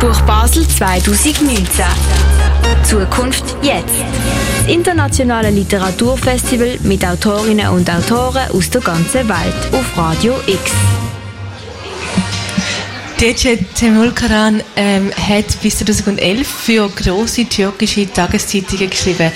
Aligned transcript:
Buch 0.00 0.20
Basel 0.22 0.66
2019. 0.66 1.84
Zukunft 2.84 3.44
jetzt. 3.60 3.94
Das 4.56 4.74
internationale 4.74 5.50
Literaturfestival 5.50 6.78
mit 6.84 7.04
Autorinnen 7.04 7.68
und 7.68 7.90
Autoren 7.90 8.50
aus 8.50 8.70
der 8.70 8.80
ganzen 8.80 9.28
Welt 9.28 9.74
auf 9.74 9.98
Radio 9.98 10.36
X. 10.46 10.72
DJ 13.20 13.58
Temul 13.74 14.12
Karan 14.12 14.62
ähm, 14.76 15.10
hat 15.12 15.60
bis 15.60 15.76
2011 15.76 16.48
für 16.48 16.88
große 16.88 17.44
türkische 17.44 18.10
Tageszeitungen 18.10 18.88
geschrieben. 18.88 19.30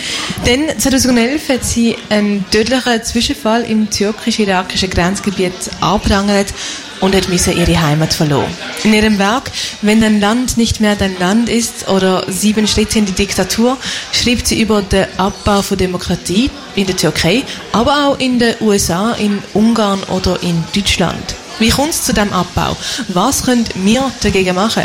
Dann 0.47 0.79
2011 0.79 1.49
hat 1.51 1.65
sie 1.67 1.95
einen 2.09 2.47
tödlichen 2.51 3.05
Zwischenfall 3.05 3.63
im 3.65 3.91
türkisch-irakischen 3.91 4.89
Grenzgebiet 4.89 5.53
angeprangert 5.83 6.55
und 7.03 7.15
hat 7.15 7.29
müssen 7.29 7.59
ihre 7.59 7.79
Heimat 7.79 8.15
verloren. 8.15 8.49
In 8.85 8.95
ihrem 8.95 9.19
Werk 9.19 9.51
Wenn 9.83 10.01
dein 10.01 10.19
Land 10.19 10.57
nicht 10.57 10.81
mehr 10.81 10.97
dein 10.97 11.19
Land 11.19 11.51
ist 11.51 11.87
oder 11.87 12.25
Sieben 12.33 12.67
Schritte 12.67 13.01
in 13.01 13.05
die 13.05 13.13
Diktatur 13.13 13.77
schreibt 14.13 14.47
sie 14.47 14.63
über 14.63 14.81
den 14.81 15.09
Abbau 15.19 15.61
von 15.61 15.77
Demokratie 15.77 16.51
in 16.75 16.87
der 16.87 16.97
Türkei, 16.97 17.43
aber 17.73 18.09
auch 18.09 18.19
in 18.19 18.39
den 18.39 18.55
USA, 18.63 19.13
in 19.13 19.43
Ungarn 19.53 20.03
oder 20.05 20.43
in 20.43 20.65
Deutschland. 20.75 21.35
Wie 21.59 21.71
kommt 21.71 21.91
es 21.91 22.03
zu 22.03 22.13
diesem 22.13 22.33
Abbau? 22.33 22.77
Was 23.09 23.45
können 23.45 23.65
wir 23.77 24.11
dagegen 24.23 24.55
machen? 24.55 24.85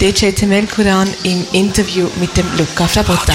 DJ 0.00 0.30
Temel 0.30 0.66
Kuran 0.66 1.08
im 1.24 1.44
Interview 1.52 2.08
mit 2.18 2.34
dem 2.36 2.46
Luca 2.56 2.86
Frabotta. 2.86 3.34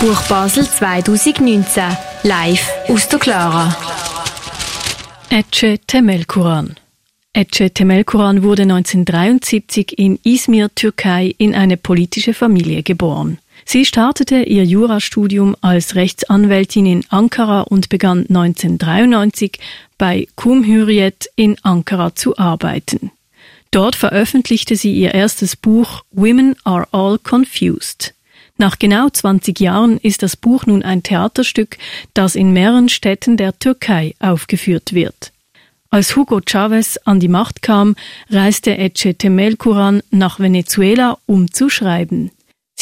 Buch 0.00 0.22
Basel 0.22 0.68
2019, 0.68 1.84
live 2.22 2.68
aus 2.88 3.08
der 3.08 3.18
Clara. 3.18 3.76
Ece 5.30 5.78
Temelkuran. 5.86 6.76
Ece 7.34 7.72
Temelkuran 7.72 8.42
wurde 8.42 8.62
1973 8.62 9.98
in 9.98 10.18
Izmir, 10.22 10.74
Türkei, 10.74 11.34
in 11.38 11.54
eine 11.54 11.76
politische 11.76 12.32
Familie 12.32 12.82
geboren. 12.82 13.38
Sie 13.64 13.84
startete 13.84 14.42
ihr 14.42 14.64
Jurastudium 14.64 15.56
als 15.60 15.94
Rechtsanwältin 15.94 16.86
in 16.86 17.04
Ankara 17.08 17.62
und 17.62 17.88
begann 17.88 18.26
1993 18.28 19.58
bei 19.96 20.26
Cumhuriyet 20.36 21.30
in 21.36 21.56
Ankara 21.62 22.14
zu 22.14 22.36
arbeiten. 22.36 23.10
Dort 23.70 23.96
veröffentlichte 23.96 24.76
sie 24.76 24.92
ihr 24.92 25.14
erstes 25.14 25.56
Buch 25.56 26.04
Women 26.12 26.54
Are 26.64 26.86
All 26.92 27.18
Confused. 27.18 28.14
Nach 28.56 28.78
genau 28.78 29.08
20 29.08 29.58
Jahren 29.58 29.98
ist 29.98 30.22
das 30.22 30.36
Buch 30.36 30.66
nun 30.66 30.84
ein 30.84 31.02
Theaterstück, 31.02 31.76
das 32.12 32.36
in 32.36 32.52
mehreren 32.52 32.88
Städten 32.88 33.36
der 33.36 33.58
Türkei 33.58 34.14
aufgeführt 34.20 34.94
wird. 34.94 35.32
Als 35.90 36.14
Hugo 36.14 36.40
Chavez 36.40 36.98
an 37.04 37.18
die 37.18 37.28
Macht 37.28 37.62
kam, 37.62 37.96
reiste 38.30 38.76
Ece 38.76 39.16
Temelkuran 39.16 40.02
nach 40.10 40.38
Venezuela, 40.38 41.18
um 41.26 41.52
zu 41.52 41.68
schreiben. 41.68 42.30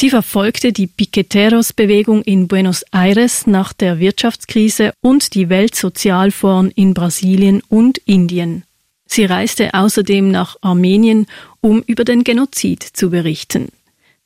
Sie 0.03 0.09
verfolgte 0.09 0.73
die 0.73 0.87
Piqueteros-Bewegung 0.87 2.23
in 2.23 2.49
Buenos 2.49 2.83
Aires 2.91 3.47
nach 3.47 3.71
der 3.71 3.99
Wirtschaftskrise 3.99 4.91
und 4.99 5.33
die 5.33 5.47
Weltsozialfonds 5.47 6.73
in 6.75 6.93
Brasilien 6.93 7.61
und 7.69 7.99
Indien. 7.99 8.65
Sie 9.05 9.23
reiste 9.23 9.73
außerdem 9.73 10.29
nach 10.29 10.57
Armenien, 10.59 11.25
um 11.61 11.81
über 11.87 12.03
den 12.03 12.25
Genozid 12.25 12.83
zu 12.83 13.11
berichten. 13.11 13.69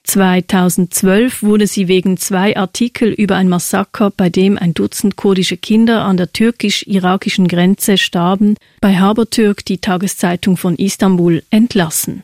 2012 0.05 1.43
wurde 1.43 1.67
sie 1.67 1.87
wegen 1.87 2.17
zwei 2.17 2.57
Artikel 2.57 3.09
über 3.09 3.35
ein 3.35 3.47
Massaker, 3.47 4.09
bei 4.09 4.31
dem 4.31 4.57
ein 4.57 4.73
Dutzend 4.73 5.15
kurdische 5.15 5.57
Kinder 5.57 6.05
an 6.05 6.17
der 6.17 6.33
türkisch-irakischen 6.33 7.47
Grenze 7.47 7.99
starben, 7.99 8.55
bei 8.81 8.97
Habertürk, 8.97 9.63
die 9.63 9.77
Tageszeitung 9.77 10.57
von 10.57 10.75
Istanbul, 10.75 11.43
entlassen. 11.51 12.23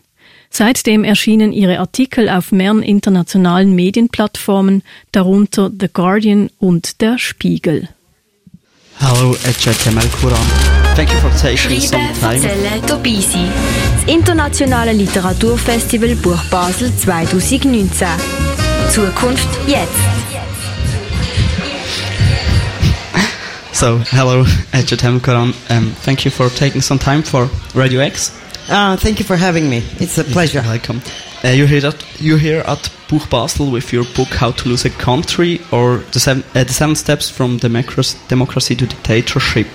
Seitdem 0.56 1.04
erschienen 1.04 1.52
ihre 1.52 1.80
Artikel 1.80 2.30
auf 2.30 2.52
mehreren 2.52 2.84
internationalen 2.84 3.74
Medienplattformen, 3.74 4.84
darunter 5.12 5.72
The 5.72 5.88
Guardian 5.92 6.52
und 6.60 7.02
Der 7.02 7.18
Spiegel. 7.18 7.90
Hallo, 9.00 9.36
Kemal 9.84 10.06
Kuran. 10.22 10.38
Thank 10.96 11.12
you 11.12 11.18
for 11.22 11.32
taking 11.42 11.82
some 11.82 12.08
time. 12.22 12.40
Dabei 12.86 13.16
sein. 13.16 13.52
Das 13.96 14.14
internationale 14.14 14.94
Literaturfestival 14.94 16.16
Buch 16.18 16.44
Basel 16.52 16.96
2019. 16.96 18.08
Zukunft 18.92 19.50
jetzt. 19.66 19.90
So, 23.72 24.00
hello, 24.12 24.46
Ecce 24.72 24.98
Kemal 24.98 25.20
Kuran. 25.20 25.54
Um, 25.72 25.96
thank 26.06 26.24
you 26.26 26.30
for 26.32 26.54
taking 26.54 26.84
some 26.84 27.00
time 27.00 27.24
for 27.24 27.50
Radio 27.74 28.02
X. 28.02 28.32
Uh, 28.70 28.96
thank 28.96 29.20
you 29.20 29.26
for 29.26 29.36
having 29.36 29.70
me. 29.70 29.84
It's 30.00 30.18
a 30.18 30.24
pleasure. 30.24 30.62
You're 30.62 30.72
welcome. 30.72 31.02
Uh, 31.44 31.50
you're 31.50 31.68
here 31.68 31.86
at 31.86 32.22
you're 32.22 32.38
here 32.38 32.64
at 32.66 32.90
Buch 33.10 33.30
Basel 33.30 33.70
with 33.70 33.92
your 33.92 34.06
book 34.16 34.30
How 34.30 34.52
to 34.52 34.70
Lose 34.70 34.86
a 34.86 34.90
Country 34.90 35.60
or 35.72 35.98
the 36.14 36.20
seven, 36.20 36.44
uh, 36.56 36.64
the 36.64 36.72
seven 36.72 36.96
steps 36.96 37.30
from 37.30 37.58
democracy, 37.58 38.18
democracy 38.30 38.76
to 38.76 38.86
dictatorship. 38.86 39.68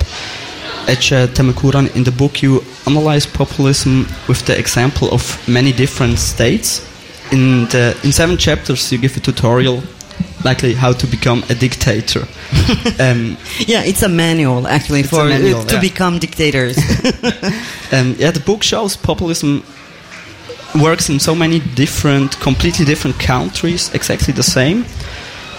Ece 0.87 1.27
Temelkuran, 1.35 1.95
in 1.95 2.05
the 2.05 2.11
book 2.11 2.43
you 2.43 2.65
analyze 2.87 3.27
populism 3.27 4.07
with 4.27 4.47
the 4.47 4.59
example 4.59 5.11
of 5.13 5.47
many 5.47 5.71
different 5.71 6.19
states. 6.19 6.81
In 7.31 7.67
the 7.67 7.95
in 8.03 8.13
seven 8.13 8.39
chapters 8.39 8.91
you 8.91 8.97
give 8.97 9.15
a 9.19 9.21
tutorial 9.21 9.83
likely 10.45 10.75
how 10.75 10.93
to 10.93 11.07
become 11.07 11.43
a 11.49 11.55
dictator. 11.55 12.21
um, 13.01 13.37
Yeah, 13.67 13.83
it's 13.85 14.03
a 14.03 14.09
manual 14.09 14.67
actually 14.67 15.03
for 15.03 15.25
manual, 15.25 15.65
to 15.65 15.75
yeah. 15.75 15.81
become 15.81 16.19
dictators. 16.19 16.79
um, 17.93 18.15
yeah, 18.19 18.31
the 18.31 18.43
book 18.45 18.63
shows 18.63 18.97
populism 18.97 19.63
works 20.75 21.09
in 21.09 21.19
so 21.19 21.35
many 21.35 21.61
different, 21.75 22.39
completely 22.41 22.85
different 22.85 23.19
countries, 23.19 23.93
exactly 23.95 24.33
the 24.35 24.43
same. 24.43 24.85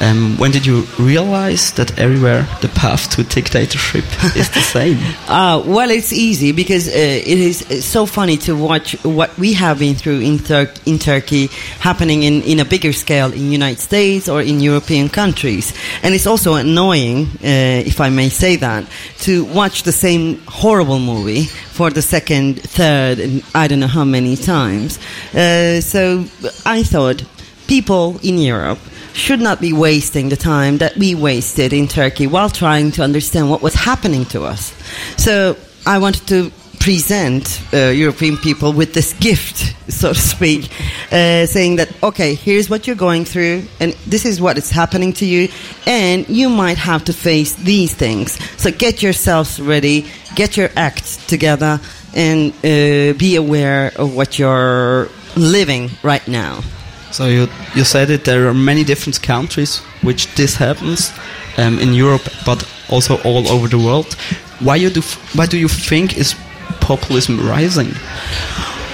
Um, 0.01 0.37
when 0.37 0.51
did 0.51 0.65
you 0.65 0.83
realize 0.97 1.73
that 1.73 1.99
everywhere 1.99 2.47
the 2.61 2.69
path 2.69 3.09
to 3.15 3.23
dictatorship 3.23 4.05
is 4.35 4.49
the 4.49 4.61
same? 4.75 4.97
Uh, 5.27 5.61
well, 5.65 5.91
it's 5.91 6.13
easy 6.13 6.53
because 6.53 6.87
uh, 6.87 6.91
it 6.93 7.27
is 7.27 7.69
uh, 7.69 7.81
so 7.81 8.05
funny 8.05 8.37
to 8.37 8.55
watch 8.55 8.93
what 9.03 9.37
we 9.37 9.53
have 9.53 9.79
been 9.79 9.95
through 9.95 10.21
in, 10.21 10.39
Tur- 10.39 10.71
in 10.85 10.99
Turkey 10.99 11.47
happening 11.79 12.23
in, 12.23 12.41
in 12.43 12.59
a 12.61 12.65
bigger 12.65 12.93
scale 12.93 13.33
in 13.33 13.51
United 13.51 13.79
States 13.79 14.29
or 14.29 14.41
in 14.41 14.61
European 14.61 15.09
countries. 15.09 15.73
And 16.01 16.16
it's 16.16 16.27
also 16.27 16.53
annoying, 16.53 17.25
uh, 17.43 17.83
if 17.85 17.99
I 17.99 18.09
may 18.09 18.29
say 18.29 18.55
that, 18.55 18.85
to 19.19 19.43
watch 19.45 19.83
the 19.83 19.91
same 19.91 20.39
horrible 20.47 20.99
movie 20.99 21.43
for 21.43 21.89
the 21.89 22.01
second, 22.01 22.61
third, 22.61 23.19
and 23.19 23.43
I 23.53 23.67
don't 23.67 23.81
know 23.81 23.87
how 23.87 24.05
many 24.05 24.37
times. 24.37 24.97
Uh, 25.33 25.81
so 25.81 26.23
I 26.66 26.83
thought 26.83 27.23
people 27.67 28.17
in 28.23 28.37
Europe 28.37 28.79
should 29.14 29.40
not 29.40 29.59
be 29.59 29.74
wasting 29.74 30.30
the 30.30 30.38
time 30.38 30.78
that 30.80 30.96
we 30.97 31.16
wasted 31.16 31.74
in 31.74 31.88
Turkey 31.88 32.28
while 32.28 32.50
trying 32.50 32.92
to 32.92 33.03
understand 33.03 33.50
what 33.50 33.62
was 33.62 33.74
happening 33.74 34.25
to 34.25 34.44
us. 34.44 34.74
So 35.18 35.56
I 35.86 36.00
wanted 36.00 36.28
to 36.28 36.52
present 36.80 37.62
uh, 37.74 37.90
European 37.90 38.38
people 38.38 38.72
with 38.74 38.94
this 38.94 39.14
gift, 39.14 39.75
so 39.92 40.14
to 40.14 40.20
speak, 40.20 40.72
uh, 41.12 41.46
saying 41.46 41.75
that, 41.75 41.90
okay, 42.02 42.34
here's 42.36 42.70
what 42.70 42.88
you're 42.88 42.96
going 42.96 43.25
through, 43.25 43.64
and 43.80 43.94
this 44.08 44.25
is 44.25 44.40
what 44.40 44.58
is 44.58 44.70
happening 44.72 45.14
to 45.14 45.26
you, 45.26 45.50
and 45.86 46.28
you 46.30 46.50
might 46.50 46.78
have 46.78 47.03
to 47.03 47.14
face 47.14 47.53
these 47.56 47.94
things. 47.94 48.40
So 48.58 48.72
get 48.72 49.03
yourselves 49.03 49.59
ready, 49.59 50.06
get 50.36 50.56
your 50.56 50.70
act 50.76 51.28
together, 51.28 51.80
and 52.16 52.53
uh, 52.64 53.14
be 53.18 53.36
aware 53.36 53.91
of 53.97 54.16
what 54.16 54.40
you're 54.40 55.09
living 55.36 55.90
right 56.02 56.26
now. 56.28 56.62
So 57.12 57.25
you 57.25 57.47
you 57.75 57.84
said 57.84 58.09
it. 58.09 58.24
There 58.24 58.47
are 58.47 58.53
many 58.53 58.84
different 58.84 59.22
countries 59.22 59.81
which 60.02 60.28
this 60.36 60.56
happens 60.56 61.12
um, 61.58 61.80
in 61.80 61.94
Europe, 61.94 62.30
but 62.46 62.64
also 62.90 63.18
all 63.24 63.47
over 63.47 63.68
the 63.68 63.78
world. 63.78 64.16
Why 64.59 64.75
you 64.75 64.90
do? 64.90 65.02
Why 65.34 65.46
do 65.47 65.58
you 65.58 65.68
think 65.68 66.18
is 66.18 66.36
populism 66.81 67.40
rising? 67.50 67.94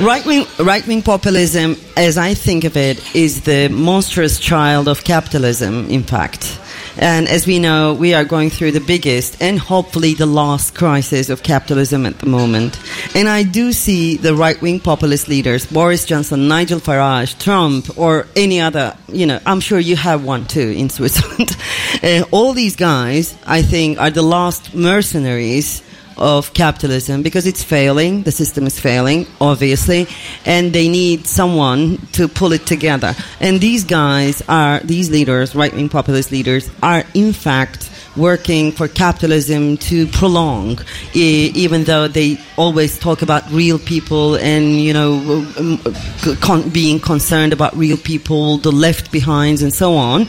Right 0.01 0.25
wing, 0.25 0.45
right 0.59 0.85
wing 0.87 1.01
populism, 1.01 1.77
as 1.95 2.17
I 2.17 2.33
think 2.33 2.65
of 2.65 2.75
it, 2.75 2.99
is 3.15 3.41
the 3.41 3.69
monstrous 3.69 4.39
child 4.39 4.87
of 4.87 5.03
capitalism, 5.03 5.89
in 5.89 6.03
fact. 6.03 6.59
And 6.97 7.27
as 7.27 7.45
we 7.45 7.59
know, 7.59 7.93
we 7.93 8.13
are 8.13 8.23
going 8.23 8.49
through 8.49 8.71
the 8.71 8.79
biggest 8.79 9.41
and 9.41 9.59
hopefully 9.59 10.13
the 10.13 10.25
last 10.25 10.75
crisis 10.75 11.29
of 11.29 11.43
capitalism 11.43 12.05
at 12.05 12.19
the 12.19 12.25
moment. 12.25 12.79
And 13.15 13.27
I 13.27 13.43
do 13.43 13.73
see 13.73 14.17
the 14.17 14.35
right 14.35 14.59
wing 14.61 14.79
populist 14.79 15.27
leaders, 15.27 15.65
Boris 15.65 16.05
Johnson, 16.05 16.47
Nigel 16.47 16.79
Farage, 16.79 17.37
Trump, 17.39 17.97
or 17.97 18.27
any 18.35 18.61
other, 18.61 18.95
you 19.07 19.25
know, 19.25 19.39
I'm 19.45 19.59
sure 19.59 19.79
you 19.79 19.95
have 19.95 20.23
one 20.23 20.45
too 20.45 20.69
in 20.69 20.89
Switzerland. 20.95 21.55
uh, 22.03 22.23
all 22.31 22.53
these 22.53 22.75
guys, 22.75 23.35
I 23.45 23.61
think, 23.61 23.99
are 23.99 24.11
the 24.11 24.21
last 24.21 24.73
mercenaries 24.73 25.81
of 26.17 26.53
capitalism 26.53 27.23
because 27.23 27.45
it's 27.47 27.63
failing. 27.63 28.23
The 28.23 28.31
system 28.31 28.65
is 28.65 28.79
failing, 28.79 29.27
obviously, 29.41 30.07
and 30.45 30.73
they 30.73 30.87
need 30.87 31.27
someone 31.27 31.97
to 32.13 32.27
pull 32.27 32.53
it 32.53 32.65
together. 32.65 33.15
And 33.39 33.59
these 33.59 33.83
guys 33.83 34.41
are, 34.47 34.79
these 34.79 35.09
leaders, 35.09 35.55
right 35.55 35.73
wing 35.73 35.89
populist 35.89 36.31
leaders, 36.31 36.69
are 36.81 37.03
in 37.13 37.33
fact 37.33 37.89
working 38.15 38.71
for 38.71 38.87
capitalism 38.87 39.77
to 39.77 40.07
prolong, 40.07 40.79
even 41.13 41.83
though 41.83 42.07
they 42.07 42.37
always 42.57 42.97
talk 42.97 43.21
about 43.21 43.49
real 43.51 43.77
people 43.77 44.35
and 44.35 44.79
you 44.79 44.93
know 44.93 45.45
um, 45.57 46.69
being 46.69 46.99
concerned 46.99 47.53
about 47.53 47.75
real 47.75 47.97
people, 47.97 48.57
the 48.57 48.71
left 48.71 49.11
behinds, 49.11 49.61
and 49.61 49.73
so 49.73 49.95
on. 49.95 50.27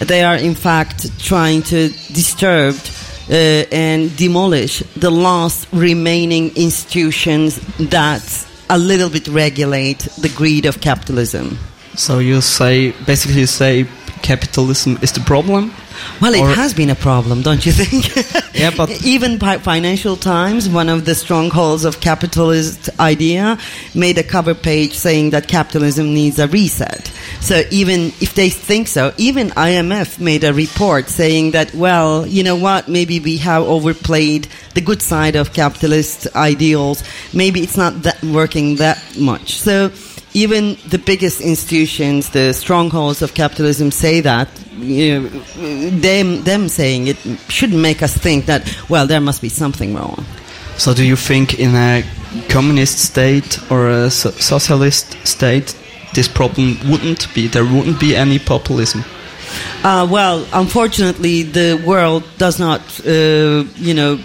They 0.00 0.22
are 0.24 0.36
in 0.36 0.54
fact 0.54 1.18
trying 1.18 1.62
to 1.64 1.88
disturb. 2.12 2.76
Uh, 3.30 3.64
and 3.70 4.14
demolish 4.16 4.80
the 4.96 5.10
last 5.10 5.68
remaining 5.72 6.50
institutions 6.56 7.60
that 7.78 8.46
a 8.68 8.76
little 8.78 9.08
bit 9.08 9.28
regulate 9.28 10.00
the 10.18 10.28
greed 10.30 10.66
of 10.66 10.80
capitalism. 10.80 11.56
So 11.94 12.18
you 12.18 12.40
say, 12.40 12.92
basically, 13.06 13.40
you 13.40 13.46
say 13.46 13.86
capitalism 14.22 14.98
is 15.02 15.12
the 15.12 15.20
problem. 15.20 15.72
Well, 16.20 16.34
it 16.34 16.56
has 16.56 16.72
been 16.74 16.90
a 16.90 16.94
problem, 16.94 17.42
don't 17.42 17.64
you 17.66 17.72
think? 17.72 18.06
Yeah, 18.54 18.70
but- 18.76 18.90
even 19.04 19.38
Financial 19.38 20.16
Times, 20.16 20.68
one 20.68 20.88
of 20.88 21.04
the 21.04 21.14
strongholds 21.14 21.84
of 21.84 22.00
capitalist 22.00 22.90
idea, 23.00 23.58
made 23.94 24.18
a 24.18 24.22
cover 24.22 24.54
page 24.54 24.92
saying 24.94 25.30
that 25.30 25.48
capitalism 25.48 26.12
needs 26.14 26.38
a 26.38 26.46
reset. 26.48 27.10
So 27.40 27.62
even 27.70 28.12
if 28.20 28.34
they 28.34 28.50
think 28.50 28.88
so, 28.88 29.12
even 29.16 29.48
IMF 29.50 30.20
made 30.20 30.44
a 30.44 30.52
report 30.52 31.08
saying 31.08 31.52
that, 31.52 31.74
well, 31.74 32.26
you 32.26 32.42
know 32.44 32.56
what, 32.56 32.88
maybe 32.88 33.20
we 33.20 33.38
have 33.38 33.62
overplayed 33.62 34.48
the 34.74 34.80
good 34.80 35.02
side 35.02 35.34
of 35.34 35.52
capitalist 35.52 36.28
ideals. 36.36 37.02
Maybe 37.32 37.62
it's 37.62 37.76
not 37.76 38.02
that 38.02 38.22
working 38.22 38.76
that 38.76 39.02
much. 39.18 39.58
So 39.60 39.90
even 40.34 40.76
the 40.88 40.98
biggest 40.98 41.40
institutions, 41.40 42.30
the 42.30 42.52
strongholds 42.52 43.22
of 43.22 43.34
capitalism, 43.34 43.90
say 43.90 44.20
that. 44.20 44.48
You 44.78 45.20
know, 45.20 45.28
them, 46.00 46.42
them 46.44 46.68
saying 46.68 47.08
it 47.08 47.18
should 47.48 47.72
make 47.72 48.02
us 48.02 48.16
think 48.16 48.46
that 48.46 48.62
well, 48.88 49.06
there 49.06 49.20
must 49.20 49.42
be 49.42 49.48
something 49.48 49.94
wrong. 49.94 50.24
So 50.78 50.94
do 50.94 51.04
you 51.04 51.16
think 51.16 51.58
in 51.60 51.74
a 51.74 52.02
communist 52.48 52.98
state 52.98 53.58
or 53.70 53.88
a 53.88 54.10
so- 54.10 54.30
socialist 54.30 55.16
state, 55.26 55.76
this 56.14 56.28
problem 56.28 56.78
wouldn't 56.90 57.32
be? 57.34 57.46
There 57.46 57.64
wouldn't 57.64 58.00
be 58.00 58.16
any 58.16 58.38
populism. 58.38 59.04
Uh, 59.84 60.06
well, 60.10 60.46
unfortunately, 60.52 61.42
the 61.42 61.82
world 61.86 62.24
does 62.38 62.58
not, 62.58 62.80
uh, 63.06 63.64
you 63.76 63.94
know, 63.94 64.18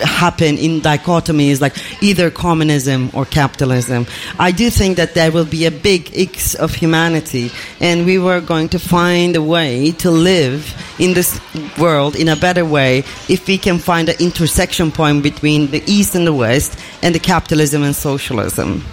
happen 0.00 0.58
in 0.58 0.80
dichotomies 0.80 1.60
like 1.60 1.76
either 2.02 2.30
communism 2.30 3.10
or 3.12 3.24
capitalism. 3.24 4.06
I 4.38 4.50
do 4.52 4.70
think 4.70 4.96
that 4.96 5.14
there 5.14 5.30
will 5.30 5.44
be 5.44 5.66
a 5.66 5.70
big 5.70 6.10
X 6.16 6.54
of 6.54 6.74
humanity, 6.74 7.50
and 7.80 8.06
we 8.06 8.18
were 8.18 8.40
going 8.40 8.68
to 8.70 8.78
find 8.78 9.36
a 9.36 9.42
way 9.42 9.92
to 9.92 10.10
live 10.10 10.74
in 10.98 11.14
this 11.14 11.40
world 11.78 12.16
in 12.16 12.28
a 12.28 12.36
better 12.36 12.64
way 12.64 13.04
if 13.28 13.46
we 13.46 13.58
can 13.58 13.78
find 13.78 14.08
an 14.08 14.16
intersection 14.20 14.90
point 14.90 15.22
between 15.22 15.70
the 15.70 15.82
East 15.86 16.14
and 16.14 16.26
the 16.26 16.34
West 16.34 16.78
and 17.02 17.14
the 17.14 17.20
capitalism 17.20 17.82
and 17.82 17.94
socialism. 17.94 18.84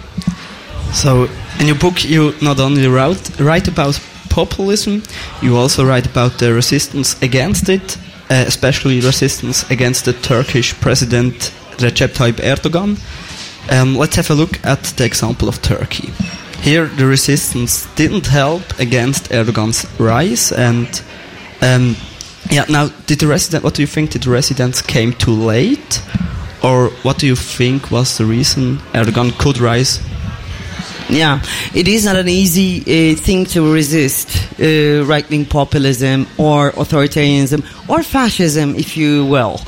So 0.92 1.28
in 1.60 1.66
your 1.66 1.76
book, 1.76 2.04
you 2.04 2.34
not 2.40 2.60
only 2.60 2.86
write, 2.88 3.38
write 3.40 3.68
about 3.68 4.00
populism, 4.30 5.02
you 5.42 5.56
also 5.56 5.84
write 5.84 6.06
about 6.06 6.38
the 6.38 6.52
resistance 6.52 7.20
against 7.22 7.68
it, 7.68 7.98
uh, 8.30 8.44
especially 8.46 9.00
resistance 9.00 9.68
against 9.70 10.04
the 10.04 10.12
Turkish 10.12 10.74
president 10.80 11.52
Recep 11.78 12.14
Tayyip 12.14 12.40
Erdogan. 12.40 12.98
Um, 13.70 13.96
let's 13.96 14.16
have 14.16 14.30
a 14.30 14.34
look 14.34 14.64
at 14.64 14.82
the 14.96 15.04
example 15.04 15.48
of 15.48 15.60
Turkey. 15.62 16.12
Here, 16.60 16.86
the 16.86 17.06
resistance 17.06 17.86
didn't 17.94 18.26
help 18.26 18.78
against 18.78 19.30
Erdogan's 19.30 19.86
rise, 20.00 20.52
and 20.52 20.88
um, 21.62 21.96
yeah. 22.50 22.64
Now, 22.68 22.88
did 23.06 23.20
the 23.20 23.26
resident? 23.26 23.62
What 23.62 23.74
do 23.74 23.82
you 23.82 23.86
think? 23.86 24.10
Did 24.10 24.22
the 24.22 24.30
residents 24.30 24.82
came 24.82 25.12
too 25.12 25.32
late, 25.32 26.02
or 26.62 26.88
what 27.02 27.18
do 27.18 27.26
you 27.26 27.36
think 27.36 27.90
was 27.90 28.18
the 28.18 28.24
reason 28.24 28.78
Erdogan 28.92 29.38
could 29.38 29.58
rise 29.58 30.00
Yeah, 31.08 31.40
it 31.74 31.88
is 31.88 32.04
not 32.04 32.16
an 32.16 32.28
easy 32.28 32.80
uh, 32.80 33.16
thing 33.16 33.46
to 33.46 33.72
resist 33.72 34.47
uh, 34.60 35.04
right 35.04 35.28
wing 35.30 35.44
populism 35.44 36.26
or 36.38 36.72
authoritarianism 36.72 37.62
or 37.88 38.02
fascism, 38.02 38.74
if 38.74 38.96
you 38.96 39.26
will. 39.26 39.60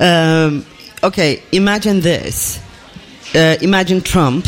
Um, 0.00 0.64
okay, 1.02 1.42
imagine 1.52 2.00
this. 2.00 2.60
Uh, 3.34 3.56
imagine 3.60 4.00
Trump 4.00 4.46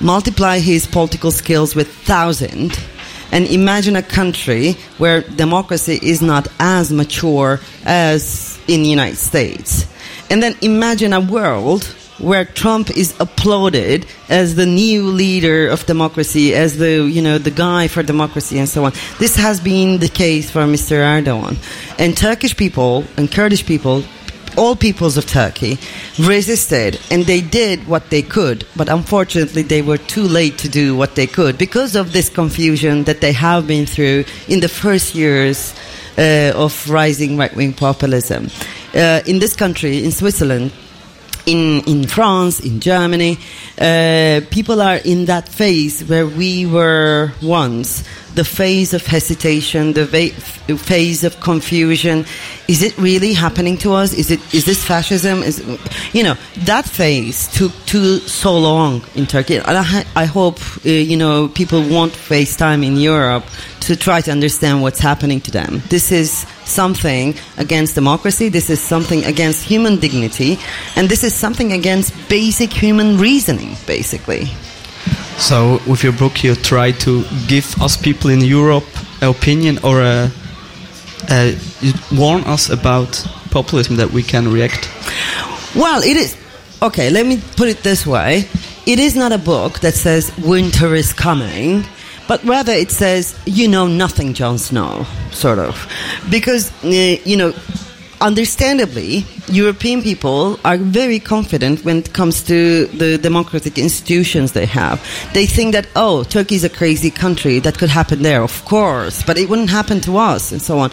multiply 0.00 0.58
his 0.58 0.86
political 0.86 1.30
skills 1.30 1.74
with 1.74 1.88
thousand 1.88 2.78
and 3.32 3.46
imagine 3.46 3.96
a 3.96 4.02
country 4.02 4.72
where 4.98 5.20
democracy 5.20 5.98
is 6.02 6.20
not 6.20 6.48
as 6.58 6.92
mature 6.92 7.60
as 7.84 8.58
in 8.66 8.82
the 8.82 8.88
United 8.88 9.16
States. 9.16 9.86
And 10.30 10.42
then 10.42 10.56
imagine 10.62 11.12
a 11.12 11.20
world 11.20 11.94
where 12.20 12.44
Trump 12.44 12.90
is 12.90 13.14
applauded 13.20 14.06
as 14.28 14.54
the 14.54 14.66
new 14.66 15.04
leader 15.04 15.68
of 15.68 15.86
democracy, 15.86 16.54
as 16.54 16.78
the 16.78 17.08
you 17.08 17.22
know 17.22 17.38
the 17.38 17.50
guy 17.50 17.88
for 17.88 18.02
democracy 18.02 18.58
and 18.58 18.68
so 18.68 18.84
on. 18.84 18.92
This 19.18 19.36
has 19.36 19.60
been 19.60 19.98
the 19.98 20.08
case 20.08 20.50
for 20.50 20.62
Mr. 20.62 20.96
Erdogan. 21.02 21.56
And 21.98 22.16
Turkish 22.16 22.56
people 22.56 23.04
and 23.16 23.30
Kurdish 23.30 23.64
people 23.66 24.04
all 24.56 24.74
peoples 24.76 25.16
of 25.16 25.26
Turkey 25.26 25.78
resisted 26.18 27.00
and 27.10 27.24
they 27.24 27.40
did 27.40 27.86
what 27.86 28.10
they 28.10 28.22
could, 28.22 28.66
but 28.76 28.88
unfortunately 28.88 29.62
they 29.62 29.82
were 29.82 29.98
too 29.98 30.24
late 30.24 30.58
to 30.58 30.68
do 30.68 30.96
what 30.96 31.14
they 31.14 31.26
could 31.26 31.56
because 31.56 31.94
of 31.94 32.12
this 32.12 32.28
confusion 32.28 33.04
that 33.04 33.20
they 33.20 33.32
have 33.32 33.66
been 33.66 33.86
through 33.86 34.24
in 34.48 34.60
the 34.60 34.68
first 34.68 35.14
years 35.14 35.74
uh, 36.18 36.52
of 36.54 36.88
rising 36.90 37.36
right 37.36 37.54
wing 37.54 37.72
populism. 37.72 38.48
Uh, 38.94 39.20
in 39.26 39.38
this 39.38 39.54
country, 39.54 40.04
in 40.04 40.10
Switzerland, 40.10 40.72
in, 41.50 41.80
in 41.86 42.06
France, 42.06 42.60
in 42.60 42.80
Germany, 42.80 43.38
uh, 43.78 44.40
people 44.50 44.80
are 44.80 44.96
in 45.04 45.24
that 45.26 45.48
phase 45.48 46.02
where 46.04 46.26
we 46.26 46.66
were 46.66 47.32
once. 47.42 48.04
The 48.34 48.44
phase 48.44 48.94
of 48.94 49.04
hesitation, 49.04 49.92
the 49.92 50.06
va- 50.06 50.76
phase 50.78 51.24
of 51.24 51.40
confusion. 51.40 52.24
Is 52.68 52.82
it 52.82 52.96
really 52.96 53.32
happening 53.32 53.76
to 53.78 53.92
us? 53.94 54.14
Is 54.14 54.30
it? 54.30 54.40
Is 54.54 54.64
this 54.64 54.84
fascism? 54.84 55.42
Is 55.42 55.58
you 56.12 56.22
know 56.22 56.36
that 56.58 56.84
phase 56.88 57.48
took 57.48 57.72
too 57.86 58.18
so 58.20 58.56
long 58.56 59.02
in 59.16 59.26
Turkey, 59.26 59.56
and 59.56 59.76
I, 59.76 60.04
I 60.14 60.26
hope 60.26 60.60
uh, 60.86 60.88
you 60.88 61.16
know 61.16 61.48
people 61.48 61.82
won't 61.82 62.14
waste 62.30 62.60
time 62.60 62.84
in 62.84 62.96
Europe 62.96 63.44
to 63.80 63.96
try 63.96 64.20
to 64.20 64.30
understand 64.30 64.80
what's 64.80 65.00
happening 65.00 65.40
to 65.40 65.50
them. 65.50 65.82
This 65.88 66.12
is 66.12 66.46
something 66.70 67.34
against 67.58 67.94
democracy. 67.94 68.48
This 68.48 68.70
is 68.70 68.80
something 68.80 69.24
against 69.24 69.64
human 69.64 69.98
dignity, 69.98 70.58
and 70.96 71.08
this 71.08 71.24
is 71.24 71.34
something 71.34 71.72
against 71.72 72.12
basic 72.28 72.72
human 72.72 73.18
reasoning, 73.18 73.76
basically. 73.86 74.46
So, 75.38 75.80
with 75.86 76.02
your 76.02 76.12
book, 76.12 76.44
you 76.44 76.54
try 76.54 76.92
to 76.92 77.24
give 77.48 77.80
us 77.80 77.96
people 77.96 78.30
in 78.30 78.40
Europe 78.40 78.84
an 79.22 79.28
opinion 79.28 79.78
or 79.82 80.00
a, 80.00 80.30
a, 81.30 81.56
warn 82.12 82.42
us 82.44 82.70
about 82.70 83.26
populism 83.50 83.96
that 83.96 84.10
we 84.10 84.22
can 84.22 84.52
react. 84.52 84.90
Well, 85.74 86.02
it 86.02 86.16
is. 86.16 86.36
Okay, 86.82 87.10
let 87.10 87.26
me 87.26 87.40
put 87.56 87.68
it 87.68 87.82
this 87.82 88.06
way. 88.06 88.48
It 88.86 88.98
is 88.98 89.14
not 89.14 89.32
a 89.32 89.38
book 89.38 89.80
that 89.80 89.94
says 89.94 90.32
winter 90.38 90.94
is 90.94 91.12
coming, 91.12 91.84
but 92.26 92.42
rather 92.44 92.72
it 92.72 92.90
says, 92.90 93.38
you 93.44 93.68
know 93.68 93.86
nothing, 93.86 94.34
Jon 94.34 94.58
Snow, 94.58 95.06
sort 95.30 95.58
of. 95.58 95.89
Because, 96.28 96.70
uh, 96.84 96.88
you 97.24 97.36
know, 97.36 97.54
understandably, 98.20 99.24
European 99.48 100.02
people 100.02 100.60
are 100.64 100.76
very 100.76 101.18
confident 101.18 101.84
when 101.84 101.98
it 101.98 102.12
comes 102.12 102.42
to 102.42 102.86
the 102.86 103.18
democratic 103.18 103.78
institutions 103.78 104.52
they 104.52 104.66
have. 104.66 105.00
They 105.32 105.46
think 105.46 105.72
that, 105.72 105.88
oh, 105.96 106.24
Turkey 106.24 106.56
is 106.56 106.64
a 106.64 106.68
crazy 106.68 107.10
country, 107.10 107.58
that 107.60 107.78
could 107.78 107.88
happen 107.88 108.22
there, 108.22 108.42
of 108.42 108.64
course, 108.64 109.22
but 109.22 109.38
it 109.38 109.48
wouldn't 109.48 109.70
happen 109.70 110.00
to 110.02 110.18
us, 110.18 110.52
and 110.52 110.60
so 110.60 110.78
on. 110.78 110.90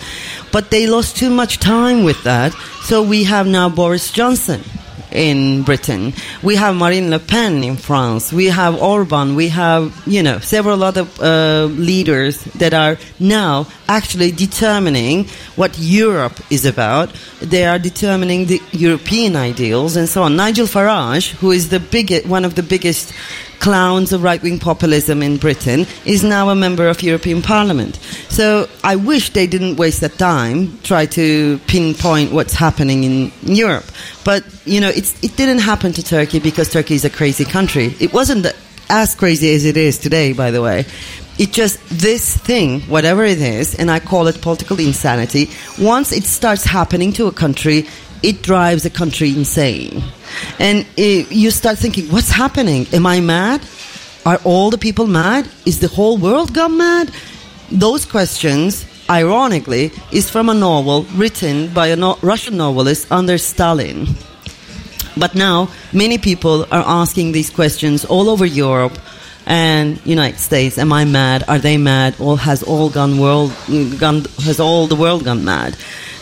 But 0.51 0.72
they 0.72 0.88
lost 0.88 1.17
too 1.17 1.29
much 1.29 1.60
time 1.60 2.03
with 2.03 2.24
that, 2.24 2.53
so 2.84 3.03
we 3.03 3.24
have 3.25 3.46
now 3.46 3.69
Boris 3.69 4.12
Johnson 4.12 4.63
in 5.12 5.64
Britain. 5.64 6.14
We 6.44 6.56
have 6.56 6.76
Marine 6.76 7.10
Le 7.10 7.20
Pen 7.20 7.64
in 7.64 7.76
France. 7.76 8.34
We 8.34 8.46
have 8.48 8.82
Orban. 8.82 9.36
We 9.36 9.50
have, 9.50 10.02
you 10.06 10.24
know, 10.24 10.40
several 10.40 10.84
other 10.84 11.08
uh, 11.20 11.66
leaders 11.66 12.44
that 12.56 12.74
are 12.74 12.98
now 13.20 13.68
actually 13.88 14.32
determining 14.32 15.26
what 15.56 15.78
Europe 15.80 16.40
is 16.50 16.66
about. 16.66 17.14
They 17.42 17.66
are 17.66 17.80
determining 17.80 18.46
the 18.46 18.62
European 18.72 19.36
ideals 19.36 19.96
and 19.96 20.10
so 20.10 20.24
on. 20.24 20.36
Nigel 20.36 20.68
Farage, 20.68 21.32
who 21.40 21.52
is 21.52 21.70
the 21.70 21.80
biggest, 21.80 22.28
one 22.28 22.46
of 22.46 22.56
the 22.56 22.64
biggest 22.64 23.14
clowns 23.60 24.14
of 24.14 24.24
right-wing 24.24 24.60
populism 24.60 25.22
in 25.22 25.38
Britain, 25.38 25.86
is 26.06 26.24
now 26.24 26.50
a 26.50 26.56
member 26.56 26.88
of 26.88 27.02
European 27.02 27.42
Parliament. 27.42 27.96
So 28.30 28.68
I 28.84 28.96
wish 28.96 29.32
they 29.32 29.48
didn't 29.48 29.78
waste 29.78 30.02
that 30.02 30.18
time 30.18 30.78
try 30.84 31.06
to 31.08 31.60
pinpoint 31.68 32.32
what's 32.32 32.54
happening 32.54 33.04
in 33.04 33.32
Europe. 33.44 33.86
But 34.24 34.44
you 34.66 34.82
know, 34.82 34.90
it 34.90 35.36
didn't 35.36 35.60
happen 35.60 35.94
to 35.94 36.04
Turkey 36.04 36.40
because 36.40 36.70
Turkey 36.70 36.96
is 36.96 37.06
a 37.06 37.10
crazy 37.10 37.46
country. 37.46 37.96
It 38.00 38.14
wasn't 38.14 38.46
as 38.90 39.16
crazy 39.16 39.54
as 39.54 39.66
it 39.66 39.78
is 39.78 39.98
today, 39.98 40.34
by 40.34 40.52
the 40.52 40.62
way. 40.62 40.86
It 41.38 41.54
just 41.54 41.78
this 41.90 42.36
thing, 42.36 42.82
whatever 42.82 43.24
it 43.24 43.40
is, 43.40 43.76
and 43.76 43.92
I 43.92 44.00
call 44.00 44.26
it 44.28 44.42
political 44.42 44.80
insanity. 44.80 45.52
Once 45.80 46.12
it 46.12 46.24
starts 46.24 46.64
happening 46.64 47.14
to 47.14 47.28
a 47.28 47.32
country, 47.32 47.86
it 48.24 48.41
drives 48.41 48.86
a 48.86 48.89
country 48.89 49.29
insane, 49.29 50.03
and 50.59 50.86
it, 50.95 51.31
you 51.31 51.51
start 51.51 51.77
thinking, 51.77 52.05
"What's 52.12 52.31
happening? 52.31 52.88
Am 52.93 53.05
I 53.05 53.21
mad? 53.21 53.62
Are 54.25 54.39
all 54.43 54.69
the 54.69 54.77
people 54.77 55.07
mad? 55.07 55.47
Is 55.65 55.79
the 55.79 55.88
whole 55.88 56.17
world 56.17 56.53
gone 56.53 56.77
mad?" 56.77 57.12
Those 57.71 58.05
questions, 58.05 58.86
ironically, 59.09 59.91
is 60.12 60.29
from 60.29 60.50
a 60.50 60.53
novel 60.53 61.05
written 61.15 61.67
by 61.74 61.88
a 61.88 61.95
no- 61.95 62.17
Russian 62.21 62.57
novelist 62.57 63.12
under 63.12 63.38
Stalin. 63.38 64.15
But 65.17 65.36
now, 65.36 65.69
many 65.91 66.17
people 66.17 66.65
are 66.71 66.83
asking 66.86 67.31
these 67.33 67.50
questions 67.50 68.05
all 68.05 68.29
over 68.29 68.45
Europe 68.45 68.97
and 69.47 70.00
United 70.05 70.39
States. 70.39 70.77
Am 70.77 70.93
I 70.93 71.05
mad? 71.05 71.43
Are 71.47 71.57
they 71.57 71.77
mad? 71.77 72.15
Or 72.19 72.38
has 72.38 72.63
all 72.63 72.89
gone 72.89 73.17
world 73.17 73.51
gone, 73.97 74.25
has 74.43 74.59
all 74.59 74.88
the 74.88 74.95
world 74.95 75.24
gone 75.24 75.43
mad? 75.43 75.75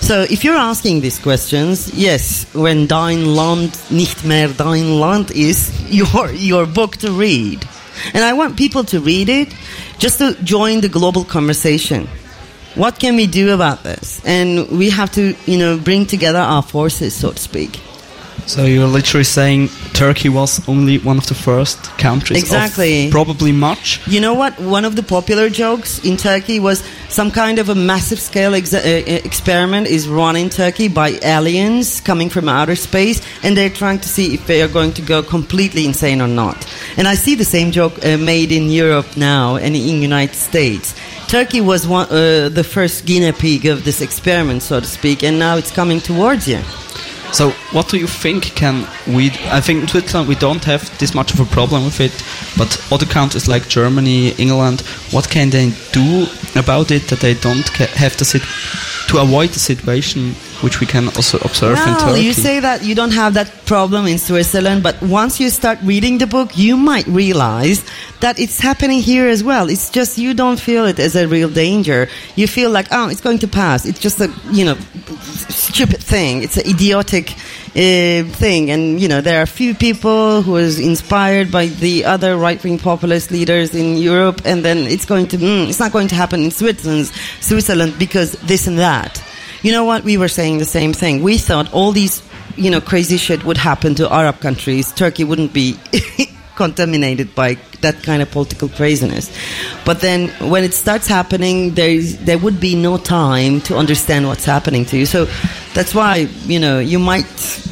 So 0.06 0.22
if 0.22 0.44
you're 0.44 0.54
asking 0.54 1.02
these 1.02 1.18
questions, 1.18 1.92
yes, 1.96 2.46
when 2.54 2.86
Dein 2.86 3.26
Land 3.36 3.76
nicht 3.90 4.24
mehr 4.24 4.50
dein 4.50 5.00
Land 5.00 5.32
is 5.32 5.72
your 5.90 6.32
your 6.32 6.68
book 6.68 6.98
to 6.98 7.12
read. 7.12 7.68
And 8.14 8.24
I 8.24 8.34
want 8.34 8.56
people 8.56 8.84
to 8.84 9.00
read 9.00 9.30
it 9.30 9.52
just 9.98 10.20
to 10.20 10.36
join 10.44 10.82
the 10.82 10.90
global 10.90 11.24
conversation. 11.24 12.08
What 12.76 13.00
can 13.00 13.16
we 13.16 13.26
do 13.26 13.52
about 13.52 13.82
this? 13.82 14.22
And 14.24 14.70
we 14.70 14.92
have 14.92 15.12
to, 15.14 15.34
you 15.48 15.58
know, 15.58 15.76
bring 15.80 16.06
together 16.06 16.38
our 16.38 16.62
forces, 16.62 17.16
so 17.16 17.32
to 17.32 17.40
speak. 17.40 17.80
So 18.46 18.66
you're 18.66 18.86
literally 18.86 19.24
saying 19.24 19.70
Turkey 19.94 20.30
was 20.30 20.62
only 20.70 21.00
one 21.00 21.18
of 21.18 21.26
the 21.26 21.34
first 21.34 21.82
countries. 21.98 22.44
Exactly. 22.44 23.10
probably 23.10 23.52
much. 23.52 24.06
You 24.08 24.22
know 24.22 24.36
what? 24.36 24.60
One 24.60 24.86
of 24.86 24.96
the 24.96 25.02
popular 25.02 25.50
jokes 25.50 25.98
in 26.06 26.16
Turkey 26.16 26.60
was 26.60 26.84
some 27.16 27.32
kind 27.32 27.60
of 27.60 27.70
a 27.70 27.76
massive 27.76 28.20
scale 28.20 28.54
ex- 28.54 28.74
uh, 28.74 29.04
experiment 29.24 29.88
is 29.88 30.06
run 30.06 30.36
in 30.36 30.50
Turkey 30.50 30.90
by 30.90 31.12
aliens 31.24 32.02
coming 32.02 32.30
from 32.30 32.50
outer 32.50 32.76
space, 32.76 33.22
and 33.42 33.56
they're 33.56 33.70
trying 33.70 34.00
to 34.00 34.10
see 34.10 34.34
if 34.34 34.46
they 34.48 34.62
are 34.62 34.68
going 34.68 34.92
to 34.92 35.02
go 35.02 35.24
completely 35.24 35.86
insane 35.86 36.22
or 36.22 36.28
not. 36.28 36.58
And 36.98 37.08
I 37.08 37.16
see 37.16 37.36
the 37.36 37.46
same 37.46 37.72
joke 37.72 38.06
uh, 38.06 38.18
made 38.18 38.52
in 38.52 38.70
Europe 38.70 39.16
now 39.16 39.56
and 39.56 39.78
in 39.78 40.02
United 40.02 40.36
States. 40.36 40.94
Turkey 41.30 41.62
was 41.62 41.88
one, 41.88 42.08
uh, 42.10 42.50
the 42.50 42.66
first 42.66 43.06
guinea 43.06 43.32
pig 43.32 43.66
of 43.66 43.86
this 43.86 44.02
experiment, 44.02 44.62
so 44.62 44.82
to 44.82 44.86
speak, 44.86 45.24
and 45.24 45.40
now 45.40 45.56
it's 45.56 45.72
coming 45.72 46.02
towards 46.02 46.50
you. 46.50 46.60
So 47.32 47.52
what 47.72 47.90
do 47.90 47.98
you 47.98 48.08
think 48.08 48.56
can 48.56 48.88
we? 49.08 49.32
I 49.52 49.62
think 49.62 49.82
in 49.82 49.88
Switzerland 49.88 50.30
we 50.30 50.36
don't 50.36 50.64
have 50.66 50.98
this 51.00 51.14
much 51.14 51.34
of 51.34 51.40
a 51.40 51.46
problem 51.46 51.84
with 51.84 52.00
it, 52.00 52.24
but 52.58 52.80
other 52.92 53.06
countries 53.06 53.48
like 53.48 53.68
Germany, 53.68 54.30
England, 54.38 54.82
what 55.12 55.30
can 55.30 55.50
they 55.50 55.72
do 55.92 56.28
about 56.56 56.92
it 56.92 57.08
that 57.10 57.20
they 57.20 57.34
don't 57.34 57.68
have 57.68 58.16
to 58.18 58.26
sit 58.26 58.42
to 59.10 59.18
avoid 59.18 59.50
the 59.50 59.60
situation 59.60 60.36
which 60.62 60.80
we 60.80 60.86
can 60.88 61.08
also 61.10 61.38
observe 61.40 61.78
in 61.78 61.86
Well, 61.86 62.00
Turkey? 62.00 62.22
you 62.22 62.34
say 62.34 62.60
that 62.60 62.84
you 62.84 62.96
don't 62.96 63.12
have 63.14 63.34
that 63.36 63.66
problem 63.66 64.08
in 64.08 64.18
Switzerland, 64.18 64.84
but 64.84 65.02
once 65.02 65.40
you 65.40 65.50
start 65.50 65.80
reading 65.84 66.18
the 66.18 66.28
book, 66.28 66.58
you 66.58 66.78
might 66.78 67.08
realize 67.08 67.84
that 68.22 68.40
it's 68.40 68.60
happening 68.60 69.00
here 69.00 69.28
as 69.28 69.44
well. 69.44 69.70
It's 69.70 69.90
just 69.90 70.18
you 70.18 70.34
don't 70.34 70.60
feel 70.60 70.86
it 70.86 71.00
as 71.00 71.16
a 71.16 71.28
real 71.28 71.50
danger. 71.50 72.08
You 72.36 72.48
feel 72.48 72.72
like, 72.72 72.88
oh, 72.92 73.10
it's 73.10 73.22
going 73.22 73.40
to 73.40 73.48
pass. 73.48 73.86
It's 73.86 74.00
just 74.00 74.20
a, 74.22 74.32
you 74.52 74.66
know, 74.66 74.76
stupid 75.50 76.02
thing. 76.02 76.44
It's 76.44 76.58
an 76.58 76.68
idiotic 76.68 77.32
uh, 77.32 78.24
thing. 78.40 78.72
And, 78.72 79.00
you 79.02 79.08
know, 79.08 79.22
there 79.22 79.40
are 79.40 79.44
a 79.44 79.48
few 79.48 79.76
people 79.76 80.42
who 80.42 80.56
is 80.58 80.80
inspired 80.80 81.52
by 81.52 81.68
the 81.68 82.06
other 82.06 82.38
right-wing 82.38 82.80
populist 82.80 83.32
leaders 83.32 83.76
in 83.76 83.98
Europe, 83.98 84.42
and 84.46 84.64
then 84.64 84.80
it's 84.80 85.06
going 85.06 85.28
to, 85.28 85.38
mm, 85.38 85.68
it's 85.70 85.80
not 85.80 85.92
going 85.92 86.08
to 86.08 86.16
happen 86.16 86.42
in 86.44 86.52
Switzerland, 86.52 87.12
Switzerland 87.42 87.94
because 88.00 88.32
this 88.44 88.68
and 88.68 88.80
that. 88.80 89.22
You 89.66 89.72
know 89.72 89.84
what? 89.84 90.04
We 90.04 90.18
were 90.18 90.28
saying 90.28 90.60
the 90.60 90.66
same 90.66 90.94
thing. 90.94 91.24
We 91.24 91.40
thought 91.40 91.74
all 91.74 91.92
these, 91.92 92.22
you 92.56 92.70
know, 92.70 92.80
crazy 92.80 93.18
shit 93.18 93.44
would 93.46 93.58
happen 93.58 93.96
to 93.96 94.08
Arab 94.14 94.40
countries. 94.40 94.92
Turkey 94.92 95.24
wouldn't 95.24 95.54
be 95.54 95.80
contaminated 96.56 97.34
by 97.34 97.58
that 97.82 98.04
kind 98.04 98.22
of 98.22 98.30
political 98.30 98.70
craziness. 98.70 99.36
But 99.84 100.02
then 100.02 100.30
when 100.52 100.64
it 100.64 100.76
starts 100.76 101.08
happening, 101.08 101.74
there 101.74 102.38
would 102.38 102.60
be 102.60 102.76
no 102.76 103.00
time 103.00 103.60
to 103.62 103.76
understand 103.76 104.28
what's 104.28 104.46
happening 104.46 104.86
to 104.86 104.98
you. 105.00 105.08
So 105.08 105.26
that's 105.74 105.96
why 105.96 106.28
you 106.46 106.60
know 106.60 106.78
you 106.78 107.00
might 107.00 107.26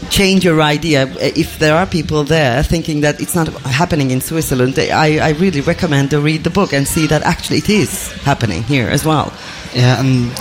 change 0.10 0.44
your 0.44 0.64
idea 0.64 1.06
if 1.22 1.60
there 1.60 1.76
are 1.76 1.86
people 1.86 2.24
there 2.24 2.64
thinking 2.64 3.02
that 3.02 3.22
it's 3.22 3.36
not 3.36 3.50
happening 3.66 4.10
in 4.10 4.20
Switzerland. 4.20 4.80
I, 4.80 5.20
I 5.20 5.30
really 5.34 5.62
recommend 5.62 6.10
to 6.10 6.20
read 6.20 6.44
the 6.44 6.50
book 6.50 6.74
and 6.74 6.88
see 6.88 7.06
that 7.06 7.22
actually 7.22 7.60
it 7.60 7.70
is 7.70 8.12
happening 8.24 8.64
here 8.64 8.90
as 8.90 9.06
well. 9.06 9.32
Yeah, 9.76 10.00
and 10.00 10.32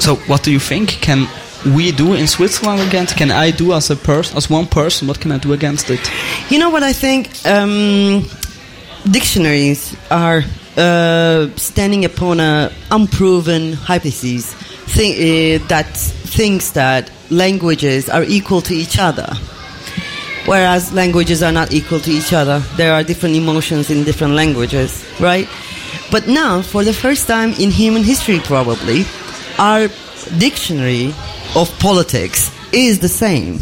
so 0.00 0.16
what 0.26 0.42
do 0.42 0.50
you 0.50 0.58
think? 0.58 0.88
Can 1.00 1.28
we 1.74 1.92
do 1.92 2.14
in 2.14 2.26
Switzerland 2.26 2.80
against? 2.80 3.16
Can 3.16 3.30
I 3.30 3.50
do 3.50 3.72
as 3.72 3.90
a 3.90 3.96
person, 3.96 4.36
as 4.36 4.48
one 4.48 4.66
person? 4.66 5.08
What 5.08 5.20
can 5.20 5.30
I 5.32 5.38
do 5.38 5.52
against 5.52 5.90
it? 5.90 6.00
You 6.50 6.58
know 6.58 6.70
what 6.70 6.82
I 6.82 6.92
think? 6.92 7.28
Um, 7.46 8.26
dictionaries 9.10 9.96
are 10.10 10.42
uh, 10.76 11.48
standing 11.56 12.04
upon 12.04 12.40
a 12.40 12.72
unproven 12.90 13.74
hypothesis 13.74 14.54
uh, 14.54 15.66
that 15.68 15.88
thinks 15.94 16.70
that 16.70 17.10
languages 17.30 18.08
are 18.08 18.24
equal 18.24 18.60
to 18.62 18.74
each 18.74 18.98
other. 18.98 19.32
Whereas 20.46 20.92
languages 20.92 21.42
are 21.42 21.52
not 21.52 21.72
equal 21.72 22.00
to 22.00 22.10
each 22.10 22.32
other. 22.32 22.60
There 22.76 22.92
are 22.94 23.04
different 23.04 23.36
emotions 23.36 23.90
in 23.90 24.04
different 24.04 24.34
languages, 24.34 25.04
right? 25.20 25.48
But 26.10 26.26
now, 26.26 26.62
for 26.62 26.82
the 26.82 26.92
first 26.92 27.28
time 27.28 27.52
in 27.52 27.70
human 27.70 28.02
history, 28.02 28.40
probably, 28.40 29.04
our 29.60 29.88
dictionary 30.38 31.14
of 31.54 31.70
politics 31.78 32.50
is 32.72 32.98
the 32.98 33.08
same. 33.08 33.60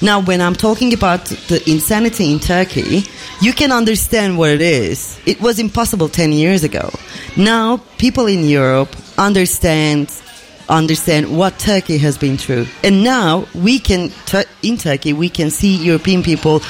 Now, 0.00 0.20
when 0.22 0.40
I'm 0.40 0.54
talking 0.54 0.94
about 0.94 1.26
the 1.26 1.62
insanity 1.68 2.32
in 2.32 2.38
Turkey, 2.38 3.04
you 3.40 3.52
can 3.52 3.72
understand 3.72 4.38
what 4.38 4.50
it 4.50 4.60
is. 4.60 5.20
It 5.26 5.40
was 5.40 5.58
impossible 5.58 6.08
10 6.08 6.32
years 6.32 6.64
ago. 6.64 6.90
Now, 7.36 7.78
people 7.98 8.26
in 8.26 8.44
Europe 8.44 8.94
understand 9.18 10.10
understand 10.68 11.36
what 11.36 11.58
Turkey 11.58 11.98
has 11.98 12.16
been 12.16 12.36
through. 12.36 12.66
And 12.82 13.02
now 13.04 13.46
we 13.54 13.78
can, 13.78 14.10
in 14.62 14.78
Turkey, 14.78 15.12
we 15.12 15.28
can 15.28 15.50
see 15.50 15.76
European 15.76 16.22
people 16.22 16.62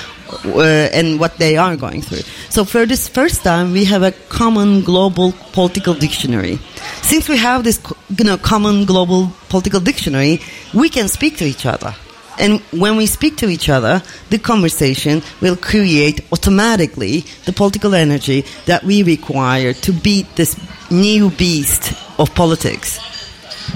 uh, 0.44 0.88
and 0.92 1.18
what 1.20 1.36
they 1.38 1.56
are 1.56 1.76
going 1.76 2.02
through. 2.02 2.22
So 2.50 2.64
for 2.64 2.86
this 2.86 3.08
first 3.08 3.42
time, 3.42 3.72
we 3.72 3.84
have 3.86 4.02
a 4.02 4.12
common 4.28 4.82
global 4.82 5.32
political 5.52 5.94
dictionary. 5.94 6.58
Since 7.02 7.28
we 7.28 7.36
have 7.36 7.64
this, 7.64 7.80
you 8.16 8.24
know, 8.24 8.36
common 8.36 8.84
global 8.84 9.32
political 9.48 9.80
dictionary, 9.80 10.40
we 10.74 10.88
can 10.88 11.08
speak 11.08 11.36
to 11.38 11.44
each 11.44 11.66
other. 11.66 11.94
And 12.38 12.60
when 12.72 12.96
we 12.96 13.06
speak 13.06 13.36
to 13.38 13.48
each 13.48 13.68
other, 13.68 14.02
the 14.30 14.38
conversation 14.38 15.22
will 15.40 15.56
create 15.56 16.20
automatically 16.32 17.24
the 17.44 17.52
political 17.52 17.94
energy 17.94 18.44
that 18.66 18.84
we 18.84 19.02
require 19.02 19.74
to 19.74 19.92
beat 19.92 20.34
this 20.36 20.56
new 20.90 21.30
beast 21.30 21.92
of 22.18 22.34
politics. 22.34 23.11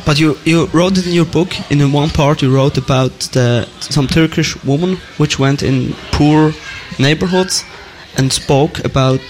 But 0.06 0.20
you, 0.20 0.38
you 0.44 0.66
wrote 0.66 0.96
it 0.98 1.06
in 1.06 1.12
your 1.12 1.24
book. 1.24 1.52
In 1.68 1.92
one 1.92 2.10
part, 2.10 2.40
you 2.40 2.54
wrote 2.54 2.78
about 2.78 3.12
the, 3.32 3.68
some 3.80 4.06
Turkish 4.06 4.62
woman 4.64 4.98
which 5.18 5.38
went 5.38 5.62
in 5.64 5.94
poor 6.12 6.52
neighborhoods 6.98 7.64
and 8.16 8.32
spoke 8.32 8.84
about 8.84 9.20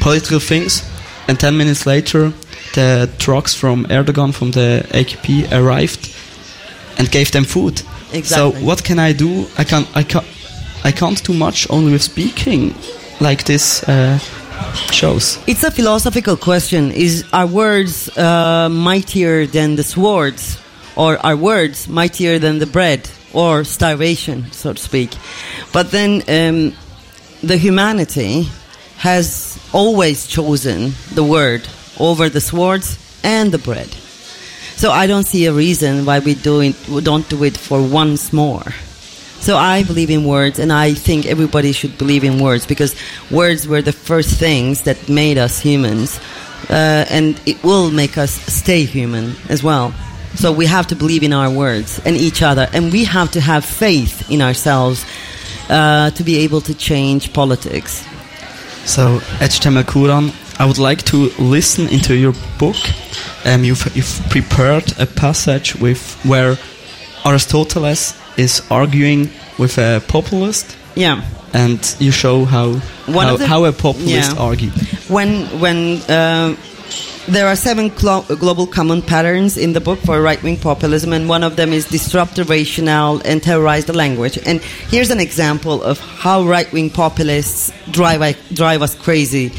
political 0.00 0.38
things. 0.38 0.88
And 1.26 1.38
ten 1.38 1.56
minutes 1.56 1.86
later, 1.86 2.32
the 2.74 3.10
trucks 3.18 3.54
from 3.54 3.84
Erdogan 3.86 4.32
from 4.32 4.52
the 4.52 4.86
AKP 4.90 5.50
arrived 5.52 6.14
and 6.96 7.10
gave 7.10 7.32
them 7.32 7.44
food. 7.44 7.82
Exactly. 8.12 8.60
So 8.60 8.64
what 8.64 8.84
can 8.84 8.98
I 9.00 9.12
do? 9.12 9.46
I 9.58 9.64
can't. 9.64 9.88
I 9.96 10.04
can't. 10.04 10.26
I 10.84 10.92
can't 10.92 11.22
do 11.22 11.34
much 11.34 11.68
only 11.68 11.92
with 11.92 12.02
speaking, 12.02 12.74
like 13.20 13.44
this 13.44 13.82
uh, 13.88 14.18
shows. 14.92 15.38
It's 15.46 15.64
a 15.64 15.70
philosophical 15.70 16.36
question. 16.36 16.90
Is 16.92 17.24
our 17.32 17.46
words 17.46 18.08
uh, 18.16 18.68
mightier 18.68 19.46
than 19.46 19.76
the 19.76 19.82
swords? 19.82 20.58
Or 20.96 21.18
are 21.24 21.36
words 21.36 21.88
mightier 21.88 22.38
than 22.38 22.58
the 22.58 22.66
bread? 22.66 23.10
Or 23.32 23.64
starvation, 23.64 24.50
so 24.52 24.72
to 24.72 24.80
speak? 24.80 25.16
But 25.72 25.90
then 25.90 26.22
um, 26.28 26.74
the 27.42 27.56
humanity 27.56 28.48
has 28.98 29.58
always 29.72 30.26
chosen 30.26 30.92
the 31.14 31.24
word 31.24 31.66
over 31.98 32.28
the 32.28 32.40
swords 32.40 32.98
and 33.22 33.52
the 33.52 33.58
bread. 33.58 33.88
So 34.76 34.90
I 34.90 35.06
don't 35.06 35.24
see 35.24 35.46
a 35.46 35.52
reason 35.52 36.04
why 36.04 36.18
we, 36.20 36.34
do 36.34 36.60
it, 36.60 36.88
we 36.88 37.00
don't 37.02 37.28
do 37.28 37.44
it 37.44 37.56
for 37.56 37.82
once 37.82 38.32
more. 38.32 38.64
So 39.40 39.56
I 39.56 39.84
believe 39.84 40.10
in 40.10 40.24
words, 40.24 40.58
and 40.58 40.70
I 40.70 40.92
think 40.92 41.24
everybody 41.24 41.72
should 41.72 41.96
believe 41.96 42.24
in 42.24 42.38
words 42.38 42.66
because 42.66 42.94
words 43.30 43.66
were 43.66 43.80
the 43.80 43.92
first 43.92 44.38
things 44.38 44.82
that 44.82 45.08
made 45.08 45.38
us 45.38 45.58
humans, 45.58 46.20
uh, 46.68 47.06
and 47.08 47.40
it 47.46 47.62
will 47.64 47.90
make 47.90 48.18
us 48.18 48.32
stay 48.32 48.84
human 48.84 49.34
as 49.48 49.62
well. 49.62 49.94
So 50.34 50.52
we 50.52 50.66
have 50.66 50.86
to 50.88 50.94
believe 50.94 51.22
in 51.22 51.32
our 51.32 51.50
words 51.50 52.00
and 52.04 52.16
each 52.16 52.42
other, 52.42 52.68
and 52.74 52.92
we 52.92 53.04
have 53.04 53.30
to 53.32 53.40
have 53.40 53.64
faith 53.64 54.30
in 54.30 54.42
ourselves 54.42 55.06
uh, 55.70 56.10
to 56.10 56.22
be 56.22 56.38
able 56.38 56.60
to 56.60 56.74
change 56.74 57.32
politics. 57.32 58.04
So, 58.84 59.20
Ece 59.40 59.58
Temelkuran, 59.60 60.32
I 60.60 60.66
would 60.66 60.78
like 60.78 61.02
to 61.04 61.30
listen 61.38 61.88
into 61.88 62.14
your 62.14 62.34
book. 62.58 62.76
Um, 63.46 63.64
you've, 63.64 63.84
you've 63.96 64.20
prepared 64.28 64.92
a 64.98 65.06
passage 65.06 65.76
with 65.76 66.20
where 66.24 66.56
Aristoteles 67.24 68.19
is 68.44 68.62
arguing 68.70 69.28
with 69.58 69.78
a 69.78 70.00
populist. 70.08 70.76
Yeah. 70.96 71.22
And 71.52 71.80
you 71.98 72.12
show 72.12 72.44
how 72.44 72.66
One 73.06 73.26
how, 73.26 73.36
the- 73.36 73.46
how 73.46 73.64
a 73.64 73.72
populist 73.72 74.32
yeah. 74.34 74.48
argue. 74.48 74.70
when 75.08 75.30
when 75.60 75.98
uh, 76.08 76.54
there 77.28 77.46
are 77.46 77.56
seven 77.56 77.88
glo- 78.00 78.24
global 78.38 78.66
common 78.66 79.02
patterns 79.02 79.56
in 79.56 79.72
the 79.72 79.80
book 79.80 79.98
for 80.06 80.20
right-wing 80.22 80.56
populism, 80.58 81.12
and 81.12 81.28
one 81.28 81.44
of 81.46 81.54
them 81.56 81.72
is 81.72 81.86
disrupt 81.86 82.34
the 82.36 82.44
rationale 82.44 83.20
and 83.24 83.42
terrorize 83.42 83.84
the 83.84 83.92
language. 83.92 84.38
And 84.46 84.60
here's 84.90 85.10
an 85.10 85.20
example 85.20 85.82
of 85.82 85.98
how 86.22 86.44
right-wing 86.44 86.90
populists 86.90 87.70
drive 87.90 88.20
drive 88.54 88.82
us 88.82 88.94
crazy. 88.94 89.52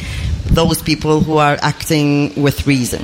Those 0.53 0.81
people 0.81 1.21
who 1.21 1.37
are 1.37 1.57
acting 1.61 2.33
with 2.41 2.67
reason. 2.67 3.03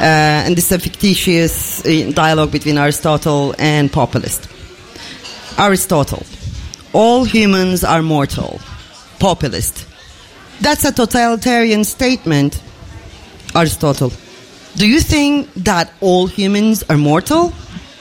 Uh, 0.00 0.44
and 0.46 0.56
this 0.56 0.66
is 0.70 0.72
a 0.72 0.78
fictitious 0.78 1.84
uh, 1.84 2.10
dialogue 2.14 2.50
between 2.50 2.78
Aristotle 2.78 3.54
and 3.58 3.90
populist. 3.92 4.48
Aristotle. 5.58 6.24
All 6.92 7.24
humans 7.24 7.84
are 7.84 8.02
mortal. 8.02 8.60
Populist. 9.18 9.86
That's 10.60 10.84
a 10.84 10.92
totalitarian 10.92 11.84
statement. 11.84 12.60
Aristotle. 13.54 14.12
Do 14.76 14.88
you 14.88 15.00
think 15.00 15.52
that 15.54 15.92
all 16.00 16.26
humans 16.26 16.82
are 16.88 16.96
mortal? 16.96 17.52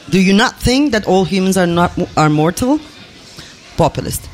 Do 0.10 0.22
you 0.22 0.34
not 0.34 0.60
think 0.60 0.92
that 0.94 1.08
all 1.08 1.26
humans 1.26 1.58
are 1.58 1.68
not 1.68 1.92
are 2.18 2.30
mortal? 2.30 2.80
Populist. 3.78 4.30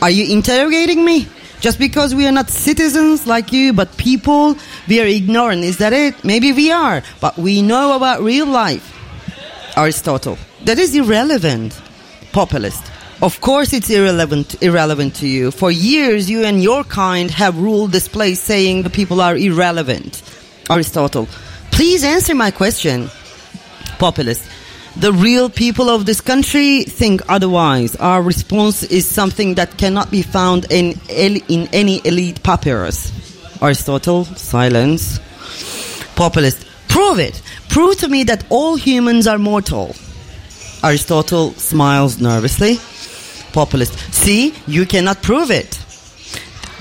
Are 0.00 0.10
you 0.10 0.32
interrogating 0.32 1.04
me? 1.04 1.28
Just 1.60 1.78
because 1.78 2.14
we 2.14 2.26
are 2.26 2.32
not 2.32 2.50
citizens 2.50 3.26
like 3.26 3.52
you, 3.52 3.72
but 3.72 3.96
people, 3.96 4.56
we 4.86 5.00
are 5.00 5.06
ignorant. 5.06 5.64
Is 5.64 5.78
that 5.78 5.92
it? 5.92 6.22
Maybe 6.24 6.52
we 6.52 6.70
are, 6.70 7.02
but 7.20 7.38
we 7.38 7.62
know 7.62 7.96
about 7.96 8.20
real 8.20 8.46
life. 8.46 8.92
Aristotle. 9.76 10.36
That 10.64 10.78
is 10.78 10.94
irrelevant. 10.94 11.80
Populist. 12.34 12.82
Of 13.22 13.40
course 13.40 13.72
it's 13.72 13.88
irrelevant 13.90 14.60
irrelevant 14.60 15.14
to 15.20 15.28
you. 15.28 15.52
For 15.52 15.70
years 15.70 16.28
you 16.28 16.42
and 16.42 16.60
your 16.60 16.82
kind 16.82 17.30
have 17.30 17.56
ruled 17.56 17.92
this 17.92 18.08
place 18.08 18.40
saying 18.40 18.82
the 18.82 18.90
people 18.90 19.20
are 19.20 19.36
irrelevant. 19.36 20.20
Aristotle. 20.68 21.28
Please 21.70 22.02
answer 22.02 22.34
my 22.34 22.50
question. 22.50 23.08
Populist. 24.00 24.44
The 24.96 25.12
real 25.12 25.48
people 25.48 25.88
of 25.88 26.06
this 26.06 26.20
country 26.20 26.82
think 26.82 27.22
otherwise. 27.28 27.94
Our 27.94 28.20
response 28.20 28.82
is 28.82 29.06
something 29.06 29.54
that 29.54 29.78
cannot 29.78 30.10
be 30.10 30.22
found 30.22 30.66
in, 30.70 30.98
in 31.08 31.68
any 31.72 32.00
elite 32.04 32.42
papyrus. 32.42 33.12
Aristotle, 33.62 34.24
silence. 34.24 35.20
Populist. 36.16 36.66
Prove 36.88 37.20
it. 37.20 37.40
Prove 37.68 37.96
to 37.98 38.08
me 38.08 38.24
that 38.24 38.44
all 38.50 38.74
humans 38.74 39.28
are 39.28 39.38
mortal. 39.38 39.94
Aristotle 40.84 41.52
smiles 41.54 42.20
nervously. 42.20 42.78
Populist. 43.52 43.98
See, 44.12 44.54
you 44.66 44.84
cannot 44.84 45.22
prove 45.22 45.50
it. 45.50 45.80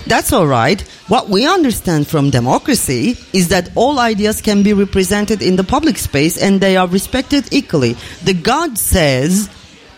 That's 0.05 0.33
all 0.33 0.47
right. 0.47 0.81
What 1.07 1.29
we 1.29 1.47
understand 1.47 2.07
from 2.07 2.29
democracy 2.29 3.17
is 3.31 3.49
that 3.49 3.69
all 3.75 3.99
ideas 3.99 4.41
can 4.41 4.63
be 4.63 4.73
represented 4.73 5.41
in 5.41 5.55
the 5.55 5.63
public 5.63 5.97
space 5.97 6.37
and 6.37 6.59
they 6.59 6.75
are 6.75 6.87
respected 6.87 7.53
equally. 7.53 7.95
The 8.23 8.33
God 8.33 8.77
says, 8.77 9.49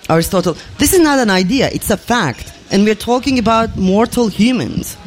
Aristotle, 0.09 0.55
this 0.77 0.93
is 0.93 0.99
not 0.99 1.17
an 1.17 1.31
idea, 1.31 1.69
it's 1.71 1.89
a 1.89 1.97
fact. 1.97 2.53
And 2.71 2.83
we're 2.83 2.95
talking 2.95 3.39
about 3.39 3.77
mortal 3.77 4.27
humans. 4.27 4.97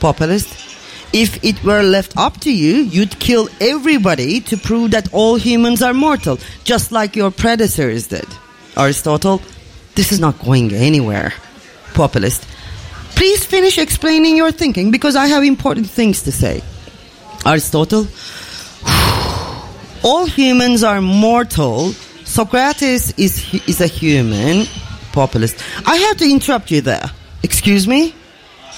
Populist. 0.00 0.71
If 1.12 1.44
it 1.44 1.62
were 1.62 1.82
left 1.82 2.16
up 2.16 2.40
to 2.40 2.52
you, 2.52 2.76
you'd 2.76 3.18
kill 3.18 3.48
everybody 3.60 4.40
to 4.40 4.56
prove 4.56 4.92
that 4.92 5.12
all 5.12 5.36
humans 5.36 5.82
are 5.82 5.92
mortal, 5.92 6.38
just 6.64 6.90
like 6.90 7.14
your 7.16 7.30
predecessors 7.30 8.06
did. 8.06 8.26
Aristotle, 8.78 9.42
this 9.94 10.10
is 10.10 10.20
not 10.20 10.38
going 10.38 10.72
anywhere. 10.72 11.34
Populist. 11.92 12.48
Please 13.14 13.44
finish 13.44 13.76
explaining 13.76 14.38
your 14.38 14.52
thinking 14.52 14.90
because 14.90 15.14
I 15.14 15.26
have 15.26 15.44
important 15.44 15.86
things 15.86 16.22
to 16.22 16.32
say. 16.32 16.62
Aristotle, 17.44 18.06
all 20.02 20.24
humans 20.24 20.82
are 20.82 21.02
mortal. 21.02 21.92
Socrates 22.24 23.12
is 23.18 23.52
is 23.68 23.82
a 23.82 23.86
human. 23.86 24.66
Populist. 25.12 25.62
I 25.84 25.96
have 25.96 26.16
to 26.16 26.30
interrupt 26.30 26.70
you 26.70 26.80
there. 26.80 27.04
Excuse 27.42 27.86
me? 27.86 28.14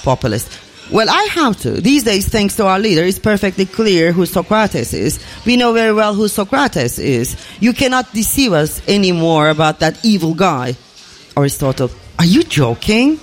Populist. 0.03 0.64
Well, 0.91 1.09
I 1.09 1.23
have 1.31 1.59
to. 1.61 1.71
These 1.71 2.03
days, 2.03 2.27
thanks 2.27 2.55
to 2.57 2.65
our 2.67 2.77
leader, 2.77 3.03
it's 3.03 3.17
perfectly 3.17 3.65
clear 3.65 4.11
who 4.11 4.25
Socrates 4.27 4.93
is. 4.93 5.19
We 5.45 5.57
know 5.57 5.73
very 5.73 5.93
well 5.93 6.13
who 6.13 6.27
Socrates 6.27 6.99
is. 6.99 7.35
You 7.59 7.73
cannot 7.73 8.13
deceive 8.13 8.53
us 8.53 8.87
anymore 8.87 9.49
about 9.49 9.79
that 9.79 10.03
evil 10.05 10.35
guy. 10.35 10.75
Aristotle. 11.35 11.89
Are 12.19 12.25
you 12.25 12.43
joking? 12.43 13.19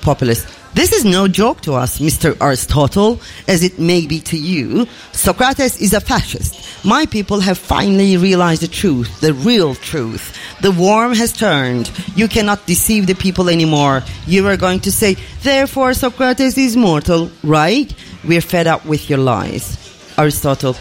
Populist. 0.00 0.48
This 0.74 0.92
is 0.92 1.04
no 1.04 1.26
joke 1.28 1.62
to 1.62 1.74
us, 1.74 2.00
Mr. 2.00 2.36
Aristotle, 2.40 3.20
as 3.48 3.62
it 3.62 3.78
may 3.78 4.06
be 4.06 4.20
to 4.20 4.36
you. 4.36 4.86
Socrates 5.12 5.80
is 5.80 5.94
a 5.94 6.00
fascist. 6.00 6.65
My 6.84 7.06
people 7.06 7.40
have 7.40 7.58
finally 7.58 8.16
realized 8.16 8.62
the 8.62 8.68
truth, 8.68 9.20
the 9.20 9.34
real 9.34 9.74
truth. 9.74 10.36
The 10.60 10.70
worm 10.70 11.14
has 11.14 11.32
turned. 11.32 11.90
You 12.14 12.28
cannot 12.28 12.66
deceive 12.66 13.06
the 13.06 13.14
people 13.14 13.48
anymore. 13.48 14.02
You 14.26 14.46
are 14.46 14.56
going 14.56 14.80
to 14.80 14.92
say, 14.92 15.16
therefore 15.42 15.94
Socrates 15.94 16.56
is 16.56 16.76
mortal, 16.76 17.30
right? 17.42 17.92
We're 18.24 18.40
fed 18.40 18.66
up 18.66 18.84
with 18.84 19.10
your 19.10 19.18
lies. 19.18 19.76
Aristotle, 20.18 20.76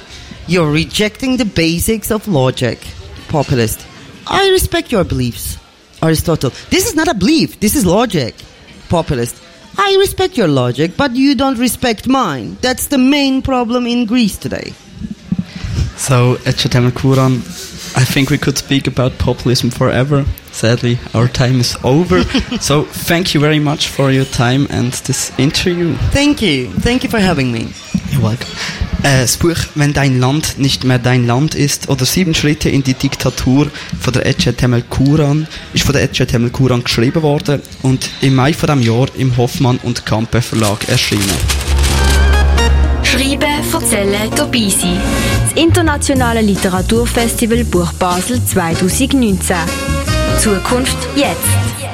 you're 0.48 0.72
rejecting 0.72 1.38
the 1.38 1.46
basics 1.46 2.12
of 2.12 2.28
logic. 2.28 2.86
Populist, 3.28 3.86
I 4.28 4.50
respect 4.50 4.92
your 4.92 5.04
beliefs. 5.04 5.58
Aristotle, 6.04 6.52
this 6.70 6.88
is 6.88 6.96
not 6.96 7.08
a 7.08 7.14
belief, 7.14 7.60
this 7.60 7.76
is 7.76 7.86
logic. 7.86 8.36
Populist, 8.90 9.42
I 9.78 9.98
respect 10.00 10.38
your 10.38 10.48
logic, 10.48 10.96
but 10.96 11.16
you 11.16 11.36
don't 11.36 11.58
respect 11.58 12.08
mine. 12.08 12.58
That's 12.62 12.88
the 12.88 12.98
main 12.98 13.42
problem 13.42 13.88
in 13.88 14.06
Greece 14.06 14.38
today. 14.38 14.74
So, 15.98 16.38
Echetemel 16.46 16.92
Kuran, 16.92 17.42
I 17.96 18.04
think 18.04 18.30
we 18.30 18.38
could 18.38 18.58
speak 18.58 18.88
about 18.88 19.18
populism 19.18 19.72
forever. 19.72 20.26
Sadly, 20.52 21.00
our 21.14 21.28
time 21.28 21.60
is 21.60 21.78
over. 21.84 22.24
so, 22.60 22.84
thank 22.84 23.34
you 23.34 23.40
very 23.40 23.60
much 23.60 23.90
for 23.90 24.12
your 24.12 24.26
time 24.26 24.68
and 24.70 24.94
this 25.06 25.32
interview. 25.38 25.96
Thank 26.12 26.42
you. 26.42 26.70
Thank 26.82 27.04
you 27.04 27.10
for 27.10 27.20
having 27.20 27.52
me. 27.52 27.74
You're 28.12 28.22
welcome. 28.22 28.50
Äh, 29.04 29.22
das 29.22 29.38
Buch 29.38 29.58
Wenn 29.76 29.94
dein 29.94 30.20
Land 30.20 30.58
nicht 30.58 30.84
mehr 30.84 30.98
dein 30.98 31.28
Land 31.28 31.54
ist 31.54 31.90
oder 31.90 32.06
Sieben 32.06 32.34
Schritte 32.34 32.70
in 32.70 32.84
die 32.84 32.96
Diktatur 32.96 33.70
von 34.00 34.14
der 34.14 34.26
Ece 34.26 34.56
Temel 34.56 34.82
Kuran 34.82 35.48
ist 35.74 35.84
von 35.84 35.94
der 35.94 36.04
Ece 36.04 36.26
Temel 36.26 36.50
Kuran 36.50 36.84
geschrieben 36.84 37.22
worden 37.22 37.62
und 37.84 38.10
im 38.22 38.36
Mai 38.36 38.54
von 38.54 38.68
dem 38.68 38.82
Jahr 38.82 39.08
im 39.16 39.38
Hoffmann 39.38 39.78
und 39.84 40.06
Kampe 40.08 40.42
Verlag 40.42 40.90
erschienen. 40.90 41.65
Erzählen, 43.86 44.32
dabei 44.36 44.68
sein. 44.68 45.00
Das 45.44 45.64
Internationale 45.64 46.42
Literaturfestival 46.42 47.64
Buch 47.66 47.94
Basel 47.94 48.44
2019. 48.44 49.56
Zukunft 50.40 50.98
jetzt. 51.16 51.85